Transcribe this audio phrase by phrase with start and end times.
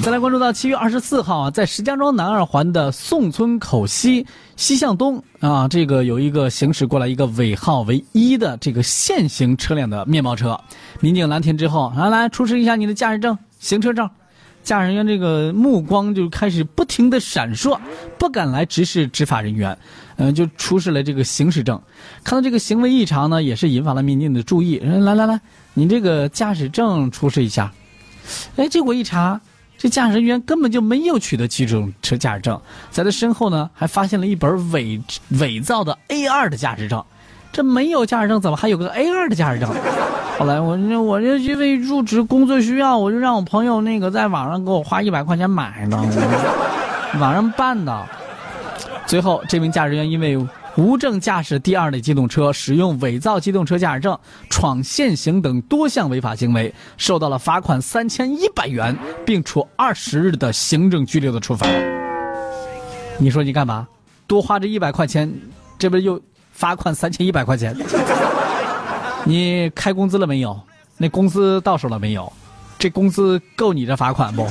[0.00, 4.26] 再来关注到七月二十四号啊，在石家庄南二环的宋村口西
[4.56, 10.58] 西向东啊，这个有一个行驶过来一个尾号为一的这个限行车辆的面包车，
[11.00, 14.08] 民警拦停之后，来来出示一下你的驾驶证、行车证。
[14.64, 17.78] 驾驶人员这个目光就开始不停的闪烁，
[18.18, 19.76] 不敢来直视执法人员，
[20.16, 21.78] 嗯，就出示了这个行驶证。
[22.24, 24.78] 看到这个行为异常呢，也是引发了民警的注意。
[24.78, 25.38] 来来来，
[25.74, 27.70] 你这个驾驶证出示一下。
[28.56, 29.38] 哎，结果一查。
[29.82, 32.60] 这驾驶员根本就没有取得机动车驾驶证，
[32.92, 35.02] 在他身后呢，还发现了一本伪
[35.40, 37.04] 伪造的 A 二的驾驶证。
[37.50, 39.68] 这没有驾驶证，怎么还有个 A 二的驾驶证？
[40.38, 45.96] 后来我就我就因为入职工作需要，我就让我朋友那个在网上给我花一百块钱买的，
[47.18, 48.06] 网上办的。
[49.04, 50.38] 最后，这名驾驶员因为。
[50.76, 54.18] 无证驾驶第二类机动车，使用伪造机动车驾驶证，
[54.48, 61.66] 闯限行等多项违法行为，受到了罚款三千一百元，并处二十日的行政拘留的处罚。
[63.18, 63.86] 你说你干嘛？
[64.26, 65.30] 多花这一百块钱，
[65.78, 66.18] 这不又
[66.52, 67.76] 罚款三千一百块钱？
[69.24, 70.58] 你开工资了没有？
[70.96, 72.32] 那工资到手了没有？
[72.78, 74.48] 这工资够你这罚款不？